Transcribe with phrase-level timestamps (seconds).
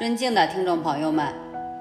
[0.00, 1.26] 尊敬的听众朋友们，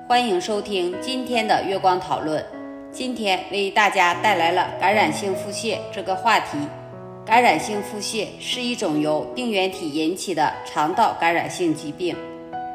[0.05, 2.46] 欢迎收听今天的月光讨论。
[2.92, 6.57] 今天为大家带来了感染性腹泻这个话题。
[7.25, 12.14] 感染性腹泻是一种由病原体引起的肠道感染性疾病，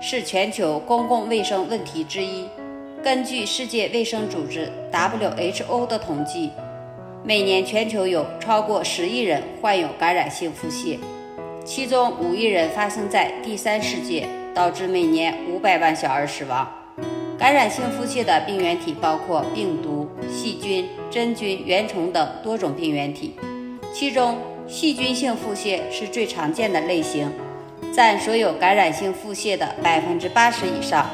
[0.01, 2.49] 是全球公共卫生问题之一。
[3.03, 6.53] 根据世界卫生组织 （WHO） 的统计，
[7.23, 10.99] 每年全球有超过十亿人患有感染性腹泻，
[11.67, 14.27] 其中五亿人发生在第三世界。
[14.55, 16.67] 导致每年五百万小儿死亡。
[17.37, 23.35] 感染性腹泻的病原体包括病毒、细菌、真菌、原虫等多种病原体，
[23.93, 27.31] 其中细菌性腹泻是最常见的类型，
[27.93, 31.07] 占所有感染性腹泻的百分之八十以上。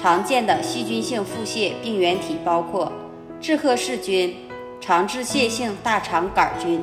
[0.00, 2.92] 常见的细菌性腹泻病原体包括
[3.40, 4.36] 志贺氏菌、
[4.80, 6.80] 肠致泻性大肠杆菌、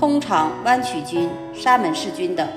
[0.00, 2.48] 空肠弯曲菌、沙门氏菌等。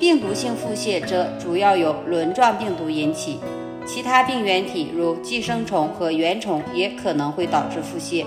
[0.00, 3.40] 病毒性腹泻则主要由轮状病毒引起，
[3.86, 8.24] 其他病原体如寄生虫和原虫也可能会导致腹泻。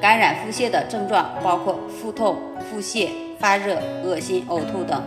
[0.00, 2.36] 感染腹泻的症状包括腹痛、
[2.70, 5.02] 腹泻、发热、恶心、呕吐等。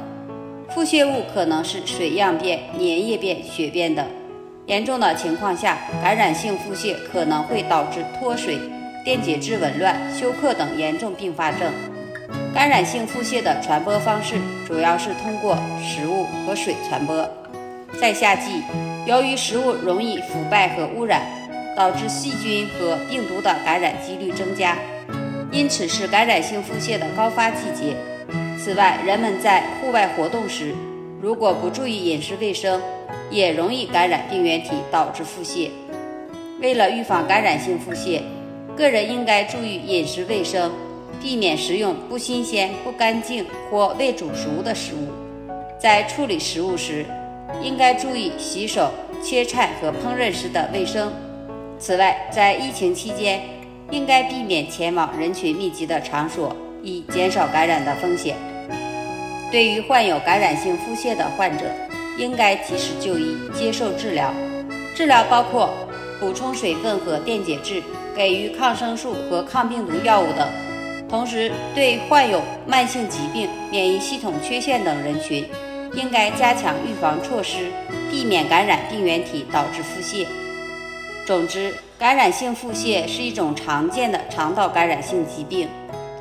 [0.70, 4.06] 腹泻物可能是水样便、粘液便、血便等。
[4.68, 8.58] 严重的情况下，感染性腹泻可能会导致脱水、
[9.04, 11.72] 电解质紊乱、休克等严重并发症。
[12.66, 14.34] 感染性腹泻的传播方式
[14.66, 17.24] 主要是通过食物和水传播。
[18.02, 18.64] 在夏季，
[19.06, 21.22] 由于食物容易腐败和污染，
[21.78, 24.76] 导致细菌和病毒的感染几率增加，
[25.52, 27.96] 因此是感染性腹泻的高发季节。
[28.58, 30.74] 此外，人们在户外活动时，
[31.22, 32.82] 如果不注意饮食卫生，
[33.30, 35.70] 也容易感染病原体，导致腹泻。
[36.60, 38.24] 为了预防感染性腹泻，
[38.76, 40.72] 个人应该注意饮食卫生。
[41.26, 45.12] 避免食用不新鲜、不干净或未煮熟的食物。
[45.80, 47.04] 在处理食物时，
[47.64, 48.92] 应该注意洗手、
[49.24, 51.12] 切菜和烹饪时的卫生。
[51.80, 53.42] 此外，在疫情期间，
[53.90, 58.36] 应该避免前往人群密集的场所，以减少感染的风险。
[59.52, 61.66] 对于患有感染性腹泻的患者，
[62.20, 64.32] 应该及时就医，接受治疗。
[64.94, 65.74] 治疗包括
[66.20, 67.82] 补充水分和电解质，
[68.16, 70.48] 给予抗生素和抗病毒药物等。
[71.16, 75.46] 同时，对患有慢性疾病、免疫系统缺陷等人群，
[75.94, 77.72] 应该加强预防措施，
[78.12, 80.28] 避免感染病原体导致腹泻。
[81.26, 85.70] 总之，感染性腹泻是一种常见的肠道感染性疾病，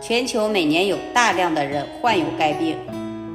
[0.01, 2.77] 全球每年有大量的人患有该病。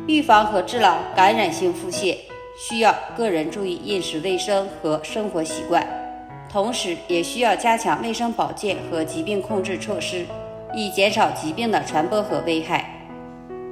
[0.07, 2.15] 预防和治疗感染性腹泻，
[2.57, 5.85] 需要个人注意饮食卫生和生活习惯，
[6.49, 10.25] 同时也需要加强卫生保健和疾病控制措施。
[10.73, 12.85] 以减少疾病的传播和危害。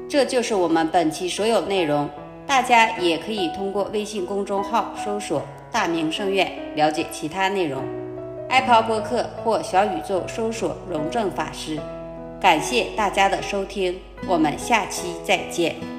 [0.09, 2.09] 这就是我们本期所有内容。
[2.46, 7.84] 大家也可以通过微信公众号搜索“大明圣院”了解其他内容。
[8.47, 11.78] Apple 播客或小宇宙搜索“荣正法师”。
[12.40, 15.97] 感谢大家的收听，我们下期再见。